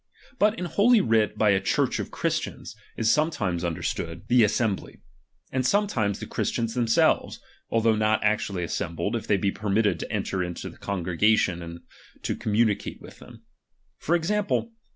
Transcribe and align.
But 0.39 0.57
in 0.57 0.65
holy 0.65 0.99
writ 0.99 1.37
by 1.37 1.51
a 1.51 1.59
Church 1.61 1.99
of 1.99 2.09
Christians, 2.09 2.75
is 2.97 3.11
sometimes 3.11 3.63
understood 3.63 4.27
276 4.27 4.29
RELIGION. 4.31 4.49
CHAP.xvii. 4.49 5.03
the 5.03 5.59
assembly, 5.59 5.59
aud 5.59 5.65
sometimes 5.67 6.19
the 6.19 6.25
Christians 6.25 6.73
them 6.73 6.85
tr 6.87 6.89
T^ 6.89 6.93
selves, 6.95 7.39
although 7.69 7.95
not 7.95 8.23
actually 8.23 8.63
assembled, 8.63 9.15
if 9.15 9.27
they 9.27 9.37
be 9.37 9.51
nificsiinii. 9.51 9.55
permitted 9.61 9.99
to 9.99 10.11
enter 10.11 10.43
into 10.43 10.71
the 10.71 10.79
congregation 10.79 11.61
and 11.61 11.81
to 12.23 12.35
communicate 12.35 12.99
with 12.99 13.19
them. 13.19 13.43
For 13.99 14.15
example. 14.15 14.71